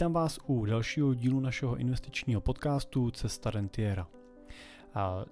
[0.00, 4.06] Vítám vás u dalšího dílu našeho investičního podcastu Cesta Rentiera.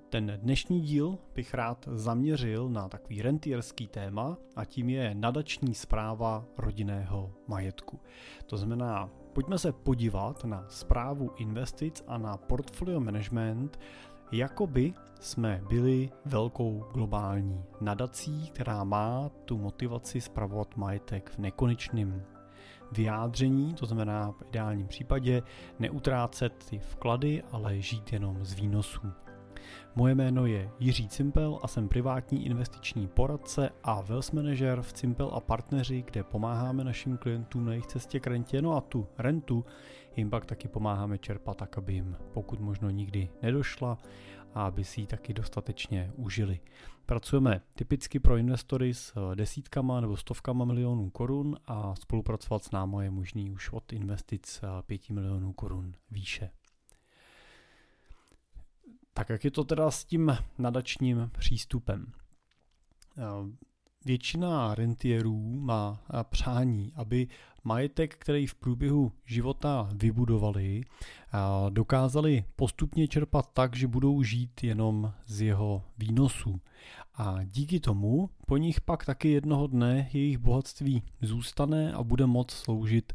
[0.08, 6.44] Ten dnešní díl bych rád zaměřil na takový rentierský téma a tím je nadační zpráva
[6.58, 8.00] rodinného majetku.
[8.46, 13.80] To znamená, pojďme se podívat na zprávu investic a na portfolio management,
[14.32, 22.24] jako by jsme byli velkou globální nadací, která má tu motivaci spravovat majetek v nekonečném
[22.92, 25.42] vyjádření, to znamená v ideálním případě
[25.78, 29.00] neutrácet ty vklady, ale žít jenom z výnosů.
[29.96, 35.30] Moje jméno je Jiří Cimpel a jsem privátní investiční poradce a wealth manager v Cimpel
[35.34, 39.64] a partneři, kde pomáháme našim klientům na jejich cestě k rentě, no a tu rentu
[40.16, 43.98] jim pak taky pomáháme čerpat tak, aby jim pokud možno nikdy nedošla
[44.54, 46.60] a aby si ji taky dostatečně užili.
[47.06, 53.10] Pracujeme typicky pro investory s desítkama nebo stovkama milionů korun a spolupracovat s námi je
[53.10, 56.50] možný už od investic 5 milionů korun výše.
[59.12, 62.12] Tak jak je to teda s tím nadačním přístupem?
[64.08, 67.28] Většina rentierů má přání, aby
[67.64, 70.80] majetek, který v průběhu života vybudovali,
[71.70, 76.60] dokázali postupně čerpat tak, že budou žít jenom z jeho výnosů.
[77.14, 82.50] A díky tomu po nich pak taky jednoho dne jejich bohatství zůstane a bude moct
[82.50, 83.12] sloužit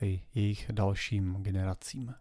[0.00, 2.14] i jejich dalším generacím.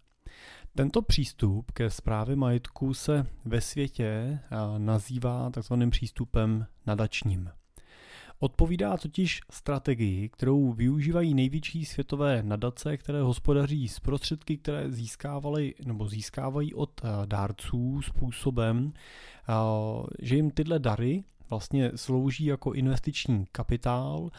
[0.75, 4.39] Tento přístup ke zprávě majetku se ve světě
[4.77, 7.49] nazývá takzvaným přístupem nadačním.
[8.39, 16.07] Odpovídá totiž strategii, kterou využívají největší světové nadace, které hospodaří z prostředky, které získávali nebo
[16.07, 18.93] získávají od dárců způsobem,
[20.21, 24.29] že jim tyhle dary vlastně slouží jako investiční kapitál,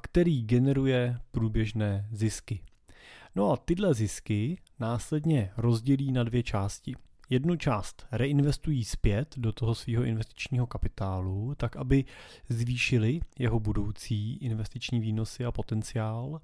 [0.00, 2.60] který generuje průběžné zisky.
[3.36, 6.94] No a tyhle zisky následně rozdělí na dvě části.
[7.30, 12.04] Jednu část reinvestují zpět do toho svého investičního kapitálu, tak aby
[12.48, 16.40] zvýšili jeho budoucí investiční výnosy a potenciál.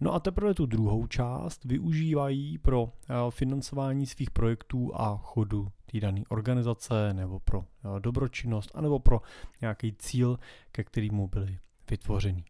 [0.00, 6.00] No a teprve tu druhou část využívají pro eh, financování svých projektů a chodu té
[6.00, 9.20] dané organizace nebo pro eh, dobročinnost anebo pro
[9.60, 10.38] nějaký cíl,
[10.72, 11.58] ke kterému byly
[11.90, 12.44] vytvořeny.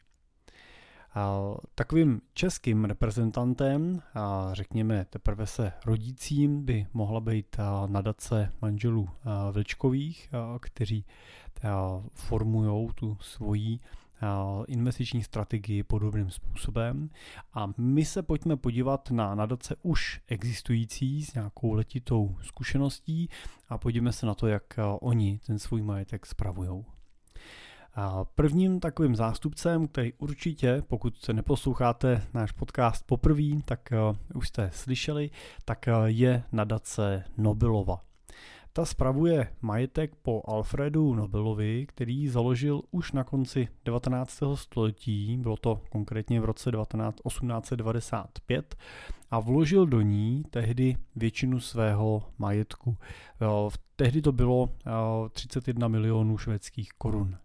[1.74, 4.02] Takovým českým reprezentantem,
[4.52, 9.08] řekněme teprve se rodícím, by mohla být nadace manželů
[9.52, 10.30] Vlčkových,
[10.60, 11.04] kteří
[12.14, 13.78] formují tu svoji
[14.66, 17.10] investiční strategii podobným způsobem.
[17.54, 23.28] A my se pojďme podívat na nadace už existující s nějakou letitou zkušeností
[23.68, 26.84] a podívejme se na to, jak oni ten svůj majetek spravují.
[28.34, 34.70] Prvním takovým zástupcem, který určitě, pokud se neposloucháte náš podcast poprvé, tak uh, už jste
[34.72, 35.30] slyšeli,
[35.64, 38.00] tak uh, je nadace Nobelova.
[38.72, 44.42] Ta spravuje majetek po Alfredu Nobelovi, který založil už na konci 19.
[44.54, 48.76] století, bylo to konkrétně v roce 1895,
[49.30, 52.96] a vložil do ní tehdy většinu svého majetku.
[53.96, 54.68] Tehdy to bylo
[55.32, 57.36] 31 milionů švédských korun.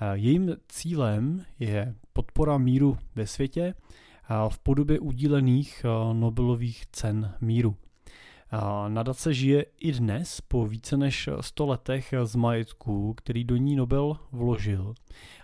[0.00, 7.34] Eh, jejím cílem je podpora míru ve světě eh, v podobě udílených eh, Nobelových cen
[7.40, 7.76] míru.
[8.88, 14.16] Nadace žije i dnes po více než 100 letech z majetku, který do ní Nobel
[14.32, 14.94] vložil.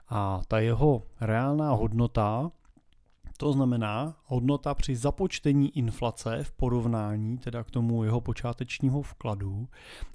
[0.09, 2.51] A ta jeho reálná hodnota
[3.41, 9.69] to znamená hodnota při započtení inflace v porovnání teda k tomu jeho počátečního vkladu,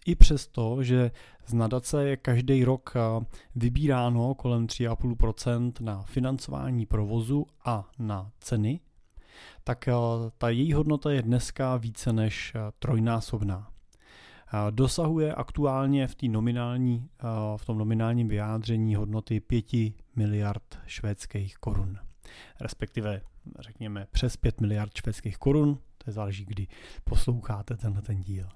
[0.05, 1.11] i přesto, že
[1.45, 3.25] z nadace je každý rok eh,
[3.55, 8.79] vybíráno kolem 3,5% na financování provozu a na ceny,
[9.63, 9.93] tak eh,
[10.37, 13.67] ta její hodnota je dneska více než eh, trojnásobná.
[14.69, 17.09] Dosahuje aktuálně v, nominální,
[17.57, 19.65] v tom nominálním vyjádření hodnoty 5
[20.15, 22.04] miliard švédských korun
[22.61, 23.21] respektive
[23.59, 26.67] řekněme přes 5 miliard švédských korun, to je záleží, kdy
[27.03, 28.47] posloucháte tenhle ten díl.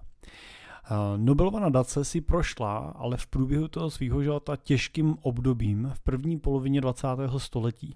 [1.18, 6.82] Nobelova nadace si prošla, ale v průběhu toho svého života těžkým obdobím v první polovině
[6.82, 7.08] 20.
[7.38, 7.96] století.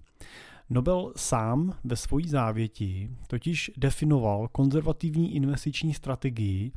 [0.70, 6.72] Nobel sám ve svojí závěti totiž definoval konzervativní investiční strategii,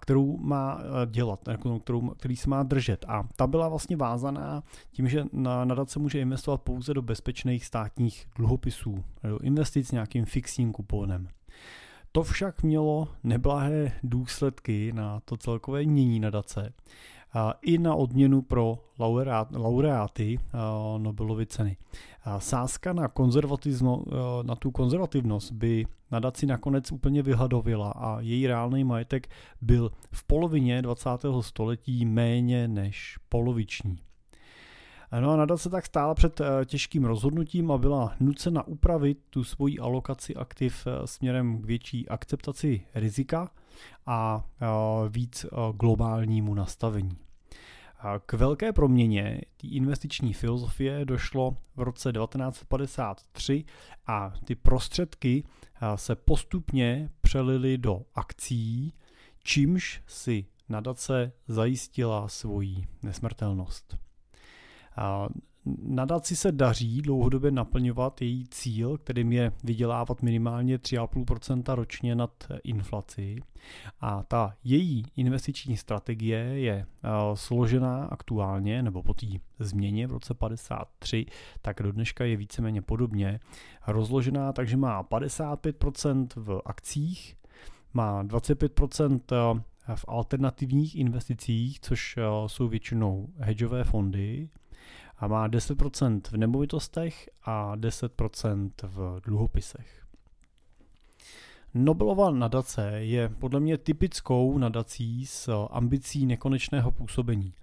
[0.00, 3.04] kterou má dělat, jako kterou, který se má držet.
[3.08, 8.26] A ta byla vlastně vázaná tím, že na nadace může investovat pouze do bezpečných státních
[8.36, 11.28] dluhopisů, do investic s nějakým fixním kuponem.
[12.12, 16.72] To však mělo neblahé důsledky na to celkové mění nadace,
[17.62, 18.78] i na odměnu pro
[19.54, 20.38] laureáty
[20.98, 21.76] Nobelovy ceny.
[22.38, 23.12] Sázka na,
[24.42, 29.28] na tu konzervativnost by nadaci nakonec úplně vyhladovila a její reálný majetek
[29.60, 31.08] byl v polovině 20.
[31.40, 33.96] století méně než poloviční.
[35.20, 39.78] No a nadace tak stála před eh, těžkým rozhodnutím a byla nucena upravit tu svoji
[39.78, 43.50] alokaci aktiv eh, směrem k větší akceptaci rizika
[44.06, 44.44] a
[45.08, 45.46] víc
[45.76, 47.18] globálnímu nastavení.
[48.26, 53.64] K velké proměně té investiční filozofie došlo v roce 1953
[54.06, 55.44] a ty prostředky
[55.96, 58.94] se postupně přelily do akcí,
[59.44, 63.96] čímž si nadace zajistila svoji nesmrtelnost.
[65.82, 72.30] Nadaci se daří dlouhodobě naplňovat její cíl, kterým je vydělávat minimálně 3,5% ročně nad
[72.64, 73.36] inflaci.
[74.00, 76.86] A ta její investiční strategie je
[77.34, 79.26] složená aktuálně, nebo po té
[79.58, 81.26] změně v roce 53,
[81.62, 83.40] tak do dneška je víceméně podobně
[83.86, 87.36] rozložená, takže má 55% v akcích,
[87.94, 89.62] má 25%
[89.94, 94.48] v alternativních investicích, což jsou většinou hedžové fondy,
[95.22, 100.04] a má 10% v nemovitostech a 10% v dluhopisech.
[101.74, 107.54] Nobelova nadace je podle mě typickou nadací s ambicí nekonečného působení.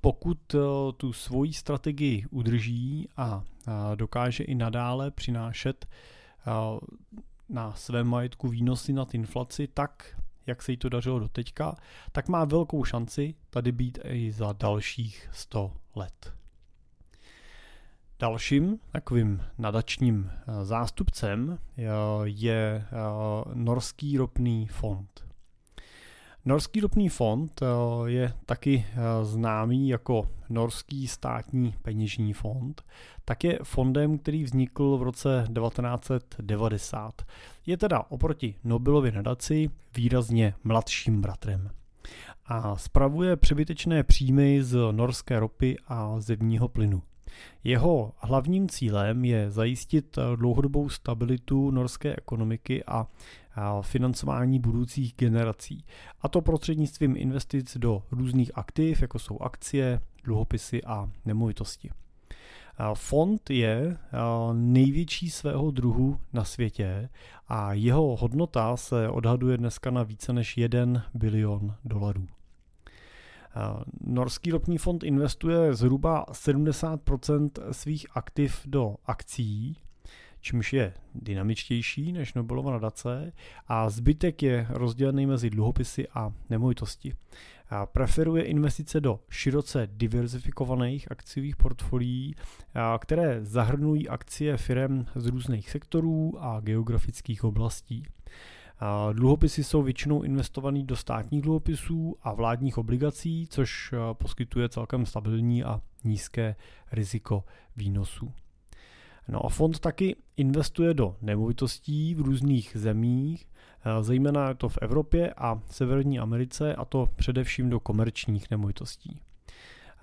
[0.00, 0.58] Pokud eh,
[0.96, 3.42] tu svoji strategii udrží a
[3.94, 5.86] dokáže i nadále přinášet
[7.48, 11.76] na svém majetku výnosy nad inflaci tak, jak se jí to dařilo do teďka,
[12.12, 16.37] tak má velkou šanci tady být i za dalších 100 let.
[18.20, 21.82] Dalším takovým nadačním eh, zástupcem eh,
[22.24, 22.94] je eh,
[23.54, 25.24] Norský ropný fond.
[26.44, 27.60] Norský ropný fond
[28.06, 28.86] je taky
[29.22, 32.84] známý jako Norský státní peněžní fond,
[33.24, 37.22] tak je fondem, který vznikl v roce 1990.
[37.66, 41.70] Je teda oproti Nobelově nadaci výrazně mladším bratrem
[42.46, 47.02] a spravuje přebytečné příjmy z norské ropy a zemního plynu.
[47.64, 53.06] Jeho hlavním cílem je zajistit dlouhodobou stabilitu norské ekonomiky a
[53.82, 55.84] financování budoucích generací.
[56.20, 61.90] A to prostřednictvím investic do různých aktiv, jako jsou akcie, dluhopisy a nemovitosti.
[62.94, 63.96] Fond je
[64.52, 67.08] největší svého druhu na světě
[67.48, 72.26] a jeho hodnota se odhaduje dneska na více než 1 bilion dolarů.
[74.00, 79.76] Norský ropný fond investuje zhruba 70% svých aktiv do akcí,
[80.40, 83.32] čímž je dynamičtější než Nobelova nadace
[83.68, 87.14] a zbytek je rozdělený mezi dluhopisy a nemovitosti.
[87.70, 92.34] A preferuje investice do široce diverzifikovaných akciových portfolií,
[92.98, 98.02] které zahrnují akcie firm z různých sektorů a geografických oblastí.
[99.12, 105.64] Dluhopisy jsou většinou investovaný do státních dluhopisů a vládních obligací, což eh, poskytuje celkem stabilní
[105.64, 106.56] a nízké
[106.92, 107.44] riziko
[107.76, 108.32] výnosů.
[109.28, 113.48] No a fond taky investuje do nemovitostí v různých zemích,
[113.84, 119.20] eh, zejména to v Evropě a Severní Americe, a to především do komerčních nemovitostí.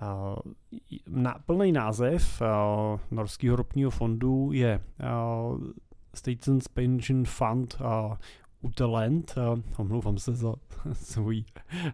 [0.01, 2.41] Eh, na, plný název
[3.11, 4.79] Norského ropního fondu je
[6.13, 7.77] Statens Pension Fund
[8.65, 9.35] Uteland,
[9.77, 10.53] omlouvám se za
[10.93, 11.45] svoji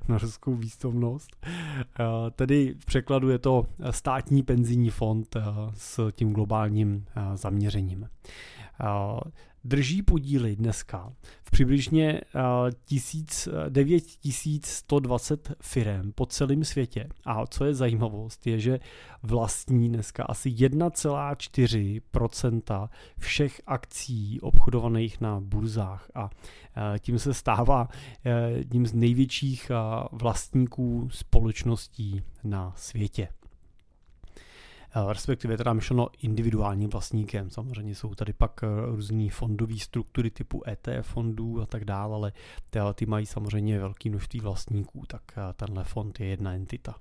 [0.07, 1.45] norskou výstovnost,
[2.35, 5.37] tedy v překladu je to státní penzijní fond
[5.73, 7.05] s tím globálním
[7.35, 8.07] zaměřením
[9.63, 12.21] drží podíly dneska v přibližně
[13.69, 17.09] 9120 eh, firm po celém světě.
[17.25, 18.79] A co je zajímavost, je, že
[19.23, 26.31] vlastní dneska asi 1,4% všech akcí obchodovaných na burzách a eh,
[26.99, 27.87] tím se stává
[28.25, 29.71] eh, jedním z největších
[30.11, 33.27] vlastníků společností na světě.
[34.95, 37.49] Eh, respektive teda myšleno individuálním vlastníkem.
[37.49, 42.31] Samozřejmě jsou tady pak eh, různé fondové struktury typu ETF fondů a tak dále,
[42.81, 46.95] ale ty mají samozřejmě velké množství vlastníků, tak eh, tenhle fond je jedna entita.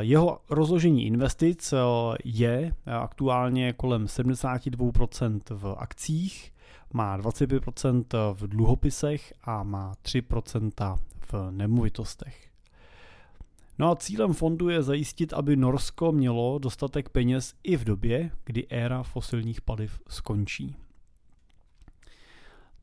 [0.00, 1.74] Jeho rozložení investic
[2.24, 6.52] je aktuálně kolem 72% v akcích,
[6.92, 10.98] má 25% v dluhopisech a má 3%
[11.32, 12.49] v nemovitostech.
[13.80, 18.66] No a cílem fondu je zajistit, aby Norsko mělo dostatek peněz i v době, kdy
[18.68, 20.76] éra fosilních paliv skončí.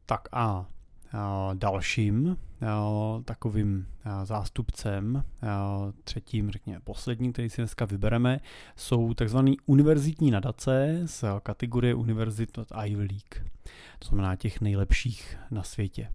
[0.06, 0.66] Tak a
[1.54, 2.38] dalším
[3.26, 3.88] takovým
[4.24, 5.24] zástupcem,
[6.04, 8.40] třetím, řekněme posledním, který si dneska vybereme,
[8.76, 9.38] jsou tzv.
[9.66, 13.52] univerzitní nadace z kategorie univerzit od Ivy League.
[14.00, 16.12] To znamená těch nejlepších na světě.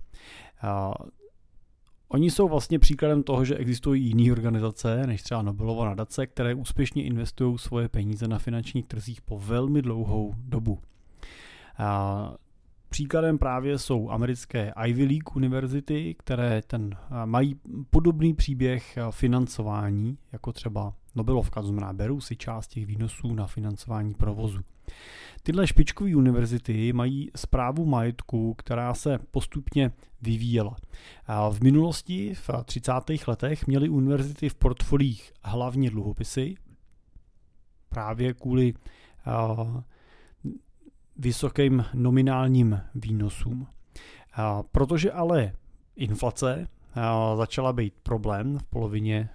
[2.13, 7.05] Oni jsou vlastně příkladem toho, že existují jiné organizace, než třeba Nobelova nadace, které úspěšně
[7.05, 10.79] investují svoje peníze na finančních trzích po velmi dlouhou dobu.
[12.89, 17.57] Příkladem právě jsou americké Ivy League univerzity, které ten, mají
[17.91, 24.15] podobný příběh financování, jako třeba Nobelovka, to znamená berou si část těch výnosů na financování
[24.15, 24.61] provozu.
[25.43, 29.91] Tyhle špičkové univerzity mají zprávu majetku, která se postupně
[30.23, 30.77] vyvíjela.
[31.51, 32.93] V minulosti, v 30.
[33.27, 36.55] letech, měly univerzity v portfolích hlavně dluhopisy,
[37.89, 38.75] právě kvůli
[41.17, 43.67] vysokým nominálním výnosům.
[44.73, 45.53] Protože ale
[45.97, 46.69] inflace
[47.37, 49.29] začala být problém v polovině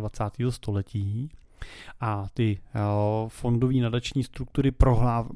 [0.00, 0.24] 20.
[0.50, 1.30] století
[2.00, 2.58] a ty
[3.28, 4.70] fondové nadační struktury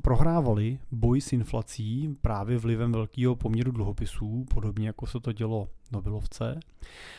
[0.03, 6.61] prohrávaly boj s inflací právě vlivem velkého poměru dluhopisů, podobně jako se to dělo Nobelovce,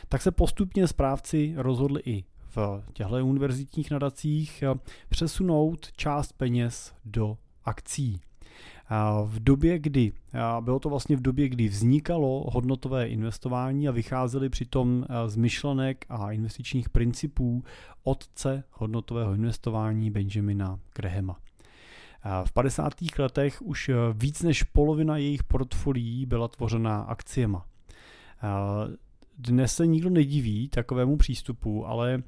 [0.10, 2.24] tak se postupně správci rozhodli i
[2.56, 4.64] v těchto univerzitních nadacích
[5.10, 8.22] přesunout část peněz do akcí.
[9.26, 10.12] V době, kdy,
[10.62, 16.32] bylo to vlastně v době, kdy vznikalo hodnotové investování a vycházely přitom z myšlenek a
[16.32, 17.64] investičních principů
[18.04, 21.38] otce hodnotového investování Benjamina Grahama.
[22.46, 22.94] V 50.
[23.20, 27.66] letech už víc než polovina jejich portfolií byla tvořena akciema.
[29.38, 32.24] Dnes se nikdo nediví takovému přístupu, ale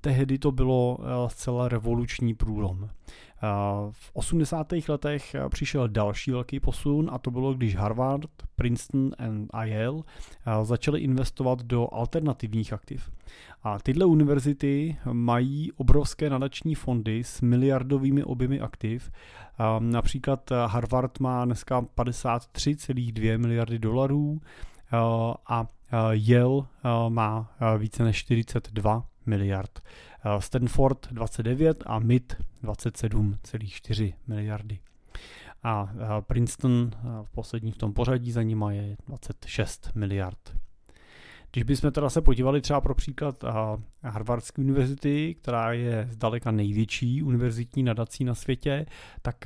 [0.00, 2.88] tehdy to bylo zcela revoluční průlom.
[3.90, 4.72] V 80.
[4.88, 9.10] letech přišel další velký posun a to bylo, když Harvard, Princeton
[9.50, 10.02] a Yale
[10.62, 13.10] začaly investovat do alternativních aktiv.
[13.62, 19.10] A tyhle univerzity mají obrovské nadační fondy s miliardovými objemy aktiv.
[19.78, 24.40] Například Harvard má dneska 53,2 miliardy dolarů
[25.48, 25.66] a
[26.10, 26.62] Yale
[27.08, 29.82] má více než 42 miliard.
[30.24, 34.78] Eh, Stanford 29 a MIT 27,4 miliardy.
[35.62, 40.56] A eh, Princeton eh, v poslední v tom pořadí za nima je 26 miliard.
[41.52, 43.44] Když bychom teda se podívali třeba pro příklad
[44.02, 48.86] Harvardské univerzity, která je zdaleka největší univerzitní nadací na světě,
[49.22, 49.44] tak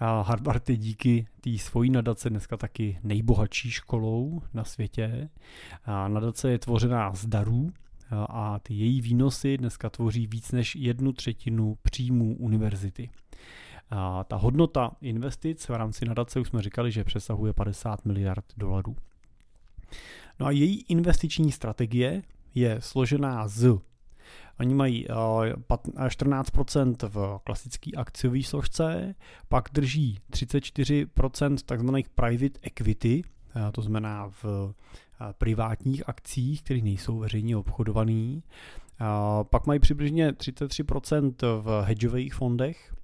[0.00, 5.28] Harvard je díky té svojí nadace dneska taky nejbohatší školou na světě.
[6.08, 7.72] Nadace je tvořená z darů,
[8.10, 13.10] a ty její výnosy dneska tvoří víc než jednu třetinu příjmů univerzity.
[13.90, 18.96] A ta hodnota investic v rámci nadace už jsme říkali, že přesahuje 50 miliard dolarů.
[20.40, 22.22] No a její investiční strategie
[22.54, 23.78] je složená z
[24.60, 29.14] Oni mají 14% v klasické akciové složce,
[29.48, 33.22] pak drží 34% takzvaných private equity,
[33.72, 34.74] to znamená v
[35.32, 38.40] privátních akcích, které nejsou veřejně obchodované.
[39.42, 42.94] Pak mají přibližně 33% v hedžových fondech,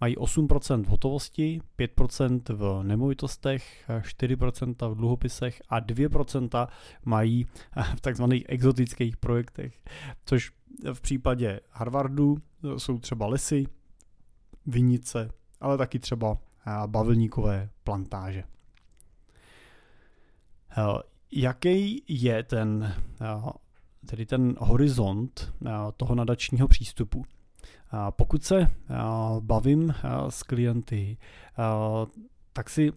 [0.00, 6.68] mají 8% v hotovosti, 5% v nemovitostech, 4% v dluhopisech a 2%
[7.04, 7.46] mají
[7.96, 9.80] v takzvaných exotických projektech,
[10.24, 10.52] což
[10.92, 12.36] v případě Harvardu
[12.76, 13.66] jsou třeba lesy,
[14.66, 16.38] vinice, ale taky třeba
[16.86, 18.44] bavlníkové plantáže
[21.32, 23.50] jaký je ten, eh,
[24.06, 27.24] tedy ten horizont eh, toho nadačního přístupu?
[28.10, 28.94] Pokud se eh,
[29.40, 29.94] bavím
[30.28, 31.16] s klienty,
[32.52, 32.92] tak si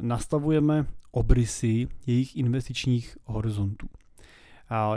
[0.00, 3.88] nastavujeme obrysy jejich investičních horizontů.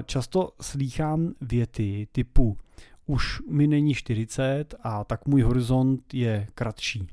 [0.06, 2.58] Často slýchám věty typu
[3.06, 7.08] už mi není 40 a tak můj horizont je kratší,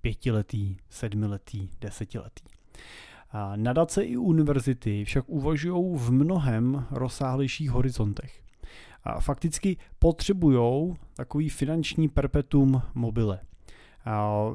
[0.00, 2.44] pětiletý, sedmiletý, desetiletý.
[3.56, 8.42] Nadace i univerzity však uvažují v mnohem rozsáhlejších horizontech.
[9.04, 13.40] A fakticky potřebují takový finanční perpetuum mobile.
[14.04, 14.46] A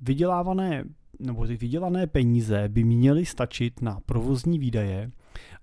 [0.00, 0.84] vydělávané
[1.20, 5.10] nebo ty vydělané peníze by měly stačit na provozní výdaje,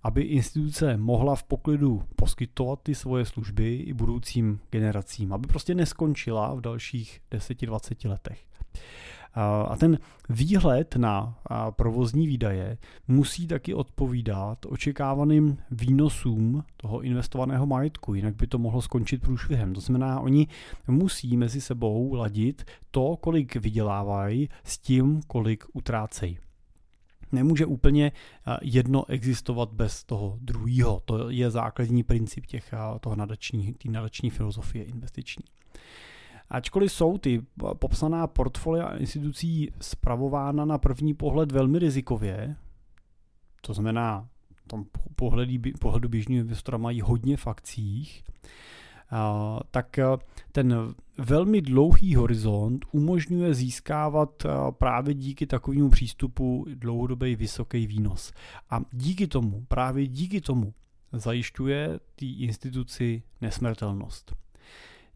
[0.03, 6.53] aby instituce mohla v poklidu poskytovat ty svoje služby i budoucím generacím, aby prostě neskončila
[6.53, 8.45] v dalších 10-20 letech.
[9.35, 9.97] A ten
[10.29, 18.57] výhled na provozní výdaje musí taky odpovídat očekávaným výnosům toho investovaného majetku, jinak by to
[18.57, 19.73] mohlo skončit průšvihem.
[19.73, 20.47] To znamená, oni
[20.87, 26.37] musí mezi sebou ladit to, kolik vydělávají, s tím, kolik utrácejí.
[27.33, 28.11] nemůže úplně
[28.61, 31.01] jedno existovat bez toho druhého.
[31.05, 35.43] To je základní princip těch, toho nadační, nadační filozofie investiční.
[36.53, 37.45] Ačkoliv jsou ty
[37.79, 42.55] popsaná portfolia institucí spravována na první pohled velmi rizikově,
[43.61, 44.27] to znamená,
[44.67, 48.23] tom pohledu, pohledu běžného investora mají hodně v akcích,
[49.71, 49.99] tak
[50.51, 50.75] ten
[51.17, 58.33] velmi dlouhý horizont umožňuje získávat právě díky takovému přístupu dlouhodobý vysoký výnos.
[58.69, 60.73] A díky tomu, právě díky tomu,
[61.11, 64.42] zajišťuje té instituci nesmrtelnost.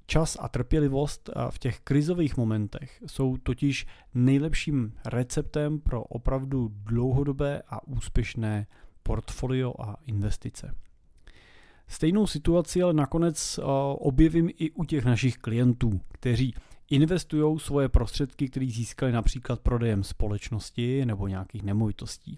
[0.10, 7.88] Čas a trpělivost v těch krizových momentech jsou totiž nejlepším receptem pro opravdu dlouhodobé a
[7.88, 8.68] úspěšné
[9.04, 10.76] portfolio a investice.
[11.88, 13.60] Stejnou situaci ale nakonec
[13.98, 16.54] objevím i u těch našich klientů, kteří
[16.90, 22.38] investují svoje prostředky, které získali například prodejem společnosti nebo nějakých nemovitostí.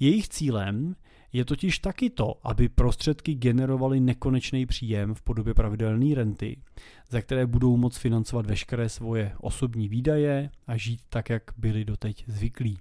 [0.00, 0.96] Jejich cílem
[1.32, 6.56] je totiž taky to, aby prostředky generovaly nekonečný příjem v podobě pravidelné renty,
[7.10, 12.24] za které budou moct financovat veškeré svoje osobní výdaje a žít tak, jak byli doteď
[12.26, 12.78] zvyklí.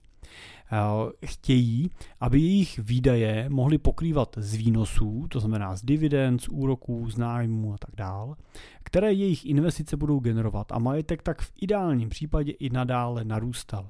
[1.25, 1.89] Chtějí,
[2.20, 7.74] aby jejich výdaje mohly pokrývat z výnosů, to znamená z dividend, z úroků, z nájmu
[7.74, 8.36] a tak dál,
[8.84, 13.89] které jejich investice budou generovat a majetek tak v ideálním případě i nadále narůstal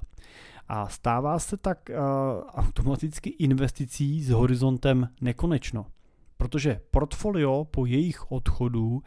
[0.74, 1.96] a stává se tak uh,
[2.50, 5.86] automaticky investicí s horizontem nekonečno.
[6.38, 9.02] Protože portfolio po jejich odchodu uh,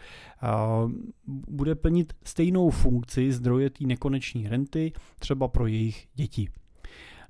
[1.27, 6.49] bude plnit stejnou funkci zdroje té nekoneční renty, třeba pro jejich děti.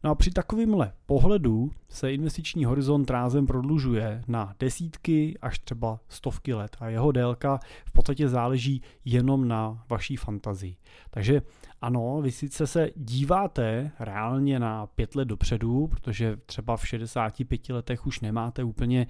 [0.04, 6.54] No a při takovémhle pohledu se investiční horizont rázem prodlužuje na desítky až třeba stovky
[6.54, 10.76] let a jeho délka v podstatě záleží jenom na vaší fantazii.
[11.10, 11.42] Takže
[11.80, 18.06] ano, vy sice se díváte reálně na pět let dopředu, protože třeba v 65 letech
[18.06, 19.06] už nemáte úplně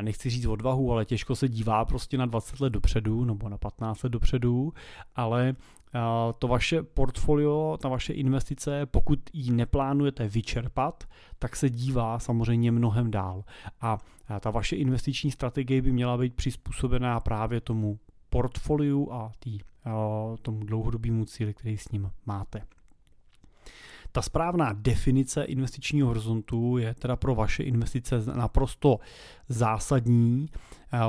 [0.00, 4.02] nechci říct odvahu, ale těžko se dívá prostě na 20 let dopředu nebo na 15
[4.02, 4.72] let dopředu,
[5.16, 5.54] ale
[6.38, 11.04] to vaše portfolio, ta vaše investice, pokud ji neplánujete vyčerpat,
[11.38, 13.44] tak se dívá samozřejmě mnohem dál.
[13.80, 13.98] A
[14.40, 17.98] ta vaše investiční strategie by měla být přizpůsobená právě tomu
[18.30, 19.58] portfoliu a tý,
[20.42, 22.62] tomu dlouhodobému cíli, který s ním máte.
[24.12, 28.98] Ta správná definice investičního horizontu je teda pro vaše investice naprosto
[29.48, 30.48] zásadní,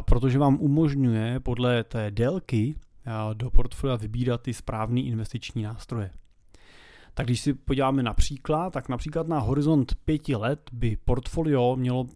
[0.01, 2.75] protože vám umožňuje podle té délky
[3.33, 6.09] do portfolia vybírat ty správné investiční nástroje.
[7.13, 12.07] Tak když si podíváme například, tak například na horizont pěti let by portfolio mělo,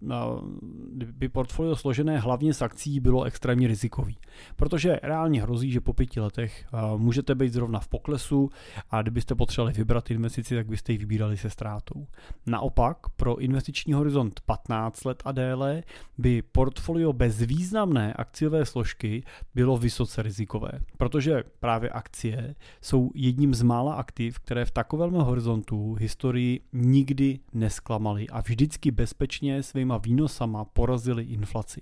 [0.92, 4.18] by portfolio složené hlavně z akcí bylo extrémně rizikový.
[4.56, 6.66] Protože reálně hrozí, že po pěti letech
[6.98, 8.50] můžete být zrovna v poklesu
[8.90, 12.08] a kdybyste potřebovali vybrat investici, tak byste ji vybírali se ztrátou.
[12.46, 15.84] Naopak pro investiční horizont 15 let a déle
[16.18, 19.24] by portfolio bez významné akciové složky
[19.56, 20.72] bylo vysoce rizikové.
[20.98, 27.40] Protože právě akcie jsou jedním z mála aktiv, které v tak takovém horizontu historii nikdy
[27.54, 31.82] nesklamali a vždycky bezpečně svýma výnosama porazili inflaci.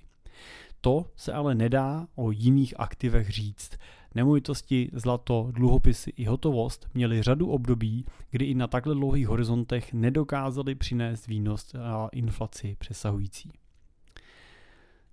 [0.81, 3.71] To se ale nedá o jiných aktivech říct.
[4.15, 10.75] Nemovitosti, zlato, dluhopisy i hotovost měly řadu období, kdy i na takhle dlouhých horizontech nedokázali
[10.75, 13.51] přinést výnos a inflaci přesahující.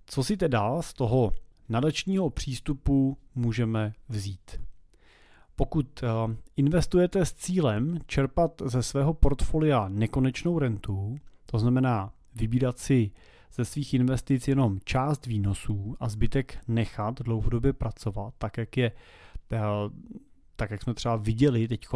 [0.05, 1.33] Co si teda z toho
[1.69, 4.61] nadačního přístupu můžeme vzít?
[5.55, 6.07] Pokud eh,
[6.57, 13.11] investujete s cílem čerpat ze svého portfolia nekonečnou rentu, to znamená vybírat si
[13.55, 18.91] ze svých investic jenom část výnosů a zbytek nechat dlouhodobě pracovat, tak jak je
[19.51, 19.59] eh,
[20.55, 21.87] tak jak jsme třeba viděli teď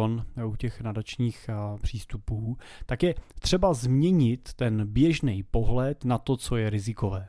[0.46, 6.56] u těch nadačních eh, přístupů, tak je třeba změnit ten běžný pohled na to, co
[6.56, 7.28] je rizikové.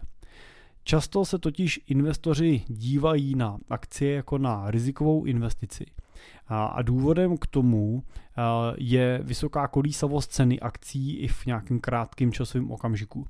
[0.84, 5.86] Často se totiž investoři dívají na akcie jako na rizikovou investici.
[6.48, 8.04] A důvodem k tomu
[8.78, 13.28] je vysoká kolísavost ceny akcí i v nějakém krátkém časovém okamžiku.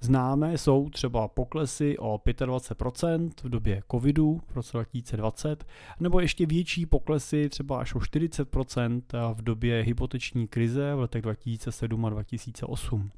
[0.00, 5.64] Známé jsou třeba poklesy o 25% v době covidu v roce 2020,
[6.00, 9.02] nebo ještě větší poklesy třeba až o 40%
[9.34, 13.10] v době hypoteční krize v letech 2007 a 2008.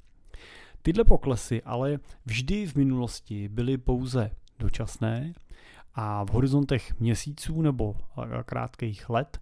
[0.86, 5.32] Tyhle poklesy ale vždy v minulosti byly pouze dočasné
[5.94, 7.96] a v horizontech měsíců nebo
[8.44, 9.40] krátkých let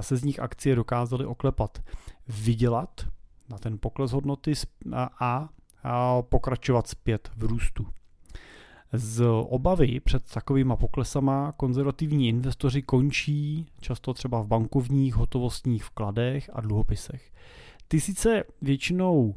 [0.00, 1.82] se z nich akcie dokázaly oklepat,
[2.28, 3.06] vydělat
[3.48, 4.52] na ten pokles hodnoty
[5.20, 5.48] a
[6.22, 7.86] pokračovat zpět v růstu.
[8.92, 16.60] Z obavy před takovýma poklesama konzervativní investoři končí často třeba v bankovních hotovostních vkladech a
[16.60, 17.32] dluhopisech.
[17.88, 19.34] Ty sice většinou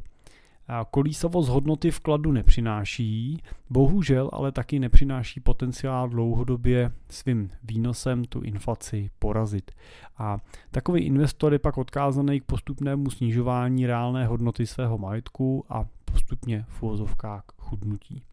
[0.92, 9.72] kolísavost hodnoty vkladu nepřináší, bohužel ale taky nepřináší potenciál dlouhodobě svým výnosem tu inflaci porazit.
[10.18, 10.38] A
[10.72, 16.84] takový investor je pak odkázaný k postupnému snižování reálné hodnoty svého majetku a postupně v
[16.84, 18.24] úvozovkách chudnutí.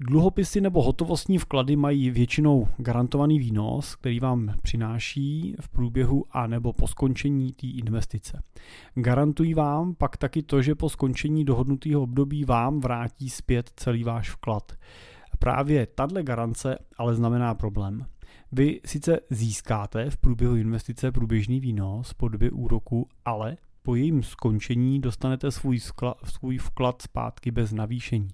[0.00, 6.72] Dluhopisy nebo hotovostní vklady mají většinou garantovaný výnos, který vám přináší v průběhu a nebo
[6.72, 8.42] po skončení té investice.
[8.94, 14.30] Garantují vám pak taky to, že po skončení dohodnutého období vám vrátí zpět celý váš
[14.30, 14.72] vklad.
[15.38, 18.06] Právě tahle garance ale znamená problém.
[18.52, 25.00] Vy sice získáte v průběhu investice průběžný výnos po době úroku, ale po jejím skončení
[25.00, 28.28] dostanete svůj, skla, svůj vklad zpátky bez navýšení.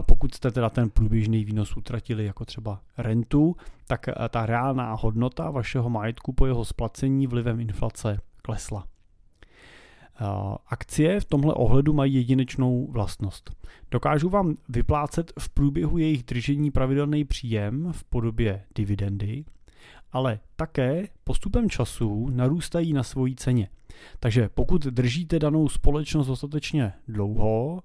[0.00, 5.50] Pokud jste teda ten průběžný výnos utratili jako třeba rentu, tak eh, ta reálná hodnota
[5.50, 8.84] vašeho majetku po jeho splacení vlivem inflace klesla.
[10.66, 13.50] Akcie v tomhle ohledu mají jedinečnou vlastnost.
[13.90, 19.44] Dokážu vám vyplácet v průběhu jejich držení pravidelný příjem v podobě dividendy,
[20.12, 23.68] ale také postupem času narůstají na svojí ceně.
[24.20, 27.82] Takže pokud držíte danou společnost dostatečně dlouho,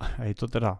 [0.00, 0.78] a je to teda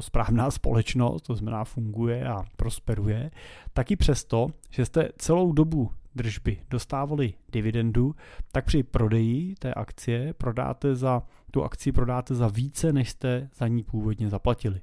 [0.00, 3.30] správná společnost, to znamená funguje a prosperuje,
[3.72, 8.14] tak i přesto, že jste celou dobu držby dostávali dividendu,
[8.52, 13.68] tak při prodeji té akcie prodáte za, tu akci prodáte za více, než jste za
[13.68, 14.80] ní původně zaplatili.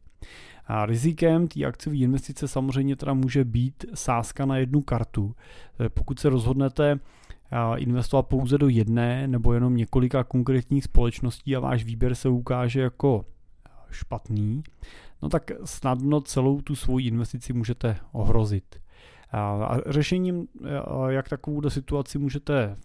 [0.68, 5.36] A rizikem té akciové investice samozřejmě teda může být sázka na jednu kartu.
[5.94, 7.00] Pokud se rozhodnete
[7.76, 13.26] investovat pouze do jedné nebo jenom několika konkrétních společností a váš výběr se ukáže jako
[13.92, 14.64] špatný,
[15.22, 18.82] no tak snadno celou tu svoji investici můžete ohrozit.
[19.32, 20.48] A řešením,
[21.08, 22.78] jak takovou situaci můžete,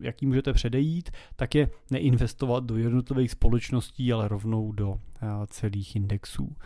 [0.00, 5.00] jaký můžete předejít, tak je neinvestovat do jednotlivých společností, ale rovnou do
[5.46, 6.56] celých indexů.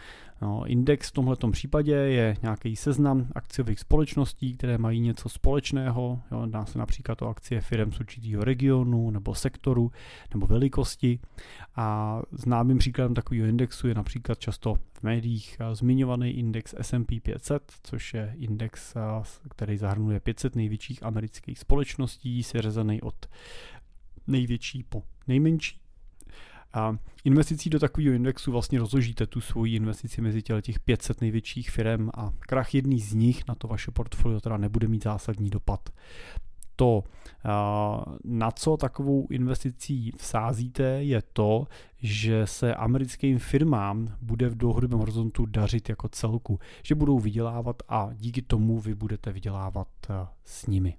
[0.43, 6.21] No, index v tomto případě je nějaký seznam akciových společností, které mají něco společného.
[6.31, 9.93] Jo, dá se například o akcie firm z určitého regionu nebo sektoru
[10.35, 11.19] nebo velikosti.
[11.77, 18.15] A známým příkladem takového indexu je například často v médiích zmiňovaný index S&P 500, což
[18.15, 18.95] je index,
[19.51, 23.27] který zahrnuje 500 největších amerických společností, seřazený od
[24.27, 25.81] největší po nejmenší.
[26.73, 32.11] A investicí do takového indexu vlastně rozložíte tu svoji investici mezi těch 500 největších firm
[32.15, 35.91] a krach jedný z nich na to vaše portfolio teda nebude mít zásadní dopad.
[36.77, 37.05] To,
[38.25, 41.67] na co takovou investicí vsázíte, je to,
[41.99, 48.11] že se americkým firmám bude v dlouhodobém horizontu dařit jako celku, že budou vydělávat a
[48.15, 49.89] díky tomu vy budete vydělávat
[50.45, 50.95] s nimi.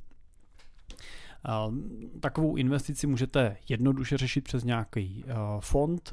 [2.20, 5.26] Takovou investici můžete jednoduše řešit přes nějaký
[5.60, 6.12] fond.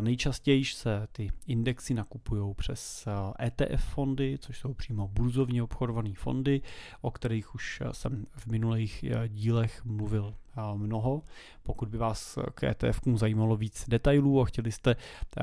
[0.00, 3.08] Nejčastěji se ty indexy nakupují přes
[3.46, 6.62] ETF fondy, což jsou přímo burzovně obchodované fondy,
[7.00, 10.34] o kterých už jsem v minulých dílech mluvil
[10.74, 11.22] mnoho.
[11.62, 14.96] Pokud by vás k ETF zajímalo víc detailů a chtěli jste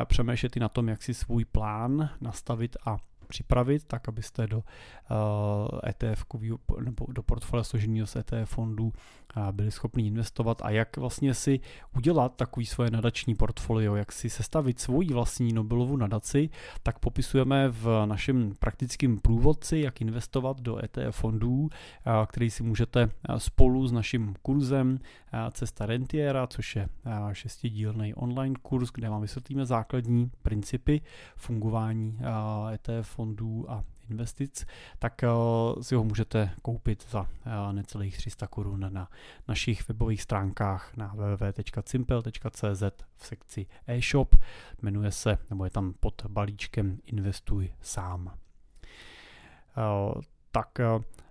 [0.06, 4.64] přemýšlet i na tom, jak si svůj plán nastavit a připravit, tak abyste do uh,
[5.84, 6.26] eh, ETF
[6.84, 8.86] nebo do portfolia složeného z ETF fondů
[9.38, 10.62] uh, byli schopni investovat.
[10.62, 11.60] A jak vlastně si
[11.96, 16.50] udělat takový svoje nadační portfolio, jak si sestavit svoji vlastní Nobelovu nadaci,
[16.84, 21.70] tak popisujeme v našem praktickém průvodci, jak investovat do ETF fondů, uh,
[22.26, 25.00] který si můžete spolu s naším kurzem
[25.52, 26.90] Cesta Rentiera, což je
[27.34, 31.02] šestidílný online kurz, kde vám vysvětlíme základní principy
[31.36, 32.20] fungování
[32.74, 34.66] ETF fondů a investic,
[35.00, 35.30] tak eh,
[35.82, 39.10] si ho můžete koupit za eh, necelých 300 korun na
[39.48, 42.84] našich webových stránkách na www.cimpel.cz
[43.16, 44.36] v sekci e-shop.
[44.82, 48.34] Jmenuje se, nebo je tam pod balíčkem Investuj sám.
[49.78, 50.80] Eh, tak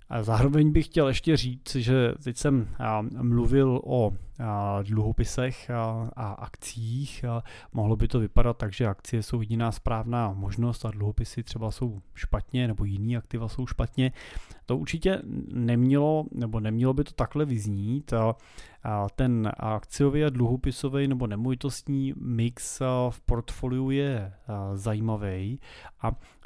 [0.09, 2.69] a zároveň bych chtěl ještě říct, že teď jsem
[3.23, 4.12] mluvil o
[4.83, 5.71] dluhopisech
[6.16, 7.25] a akcích.
[7.73, 12.01] Mohlo by to vypadat tak, že akcie jsou jediná správná možnost a dluhopisy třeba jsou
[12.14, 14.12] špatně nebo jiný aktiva jsou špatně.
[14.66, 18.12] To určitě nemělo, nebo nemělo by to takhle vyznít.
[19.16, 24.33] Ten akciový a dluhopisový nebo nemovitostní mix v portfoliu je
[24.74, 25.61] zajímavý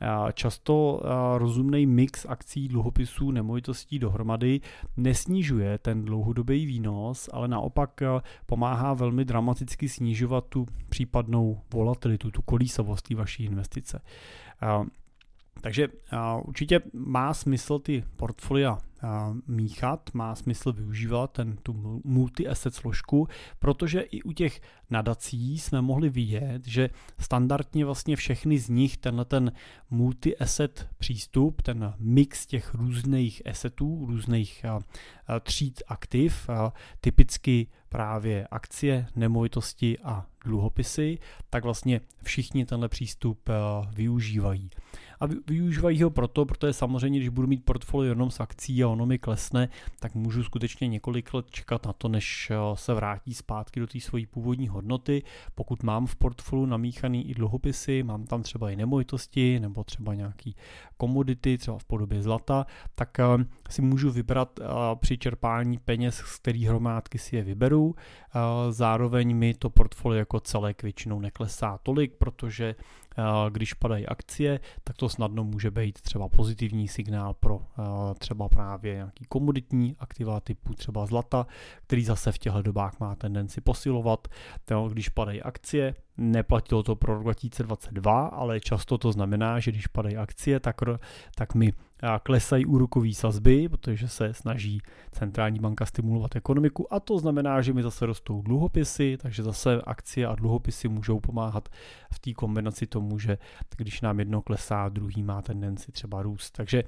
[0.03, 1.03] a často
[1.39, 4.61] rozumný mix akcí, dluhopisů, nemovitostí dohromady
[4.97, 8.01] nesnižuje ten dlouhodobý výnos, ale naopak
[8.47, 14.01] pomáhá velmi dramaticky snižovat tu případnou volatilitu, tu kolísavost vaší investice.
[15.61, 18.79] Takže uh, určitě má smysl ty portfolia
[19.47, 24.61] míchat, má smysl využívat ten, tu multi-asset složku, protože i u těch
[24.91, 29.53] nadací jsme mohli vidět, že standardně vlastně všechny z nich tenhle ten
[29.91, 34.65] multi-asset přístup, ten mix těch různých assetů, různých
[35.43, 36.51] tříd aktiv,
[37.01, 41.19] typicky právě akcie, nemovitosti a dluhopisy,
[41.51, 43.49] tak vlastně všichni tenhle přístup
[43.93, 44.71] využívají.
[45.21, 49.19] A využívají ho proto, protože samozřejmě, když budu mít portfolio jenom s akcí a ono
[49.21, 49.69] klesne,
[50.01, 54.01] tak můžu skutečně několik let čekat na to, než eh, se vrátí zpátky do té
[54.01, 55.23] své původní hodnoty.
[55.55, 60.57] Pokud mám v portfoliu namíchaný i dluhopisy, mám tam třeba i nemovitosti nebo třeba nějaký
[60.97, 63.25] komodity, třeba v podobě zlata, tak eh,
[63.71, 64.65] si můžu vybrat eh,
[65.01, 67.95] při čerpání peněz, z kterých hromádky si je vyberu.
[68.71, 72.75] Zároveň mi to portfolio jako celek většinou neklesá tolik, protože
[73.51, 77.61] když padají akcie, tak to snadno může být třeba pozitivní signál pro
[78.19, 81.47] třeba právě nějaký komoditní aktiva typu třeba zlata,
[81.83, 84.29] který zase v těchto dobách má tendenci posilovat.
[84.89, 90.17] Když padají akcie, neplatilo to pro rok 2022, ale často to znamená, že když padají
[90.17, 90.77] akcie, tak,
[91.35, 91.73] tak mi
[92.23, 94.81] klesají úrokové sazby, protože se snaží
[95.11, 100.27] centrální banka stimulovat ekonomiku a to znamená, že mi zase rostou dluhopisy, takže zase akcie
[100.27, 101.69] a dluhopisy můžou pomáhat
[102.13, 103.39] v té kombinaci tomu, že
[103.77, 106.51] když nám jedno klesá, druhý má tendenci třeba růst.
[106.51, 106.85] Takže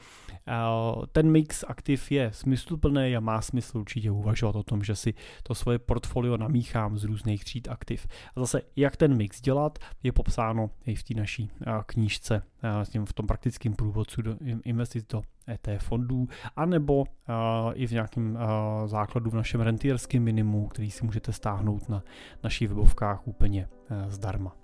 [1.12, 5.54] ten mix aktiv je smysluplný a má smysl určitě uvažovat o tom, že si to
[5.54, 8.06] svoje portfolio namíchám z různých tříd aktiv.
[8.36, 11.50] A zase, jak ten mix dělat, je popsáno i v té naší
[11.86, 17.04] knížce s tím v tom praktickém průvodcu do investic do ETF fondů, anebo
[17.74, 18.38] i v nějakém
[18.86, 22.02] základu v našem rentierském minimu, který si můžete stáhnout na
[22.42, 23.68] našich webovkách úplně
[24.08, 24.56] zdarma.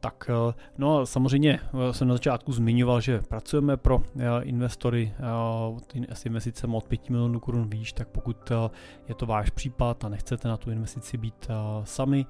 [0.00, 5.12] Tak eh, no samozřejmě eh, jsem na začátku zmiňoval, že pracujeme pro eh, investory
[6.12, 8.52] s investicemi od 5 milionů korun výš, tak pokud
[9.08, 11.48] je to váš případ a nechcete na tu investici být
[11.84, 12.26] sami,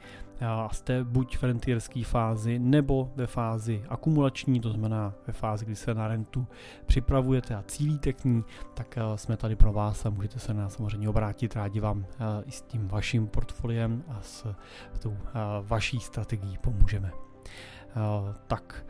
[0.73, 5.95] jste buď v rentierské fázi nebo ve fázi akumulační, to znamená ve fázi, kdy se
[5.95, 6.47] na rentu
[6.87, 10.75] připravujete a cílíte k ní, tak jsme tady pro vás a můžete se na nás
[10.75, 11.57] samozřejmě obrátit.
[11.57, 12.07] Rádi vám
[12.47, 14.55] i s tím vaším portfoliem a s
[14.99, 15.17] tou
[15.63, 17.28] vaší strategií pomůžeme.
[17.99, 18.87] Eh, tak,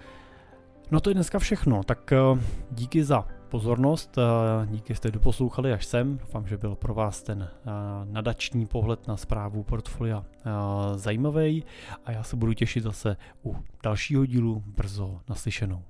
[0.91, 1.83] no to je dneska všechno.
[1.83, 2.41] Tak eh,
[2.71, 6.19] díky za pozornost, eh, díky, jste doposlouchali až sem.
[6.19, 7.49] Doufám, že byl pro vás ten
[8.05, 10.25] nadační pohled na zprávu portfolia
[10.95, 11.65] zajímavý
[12.05, 15.83] a já se budu těšit zase u dalšího dílu brzo naslyšenou.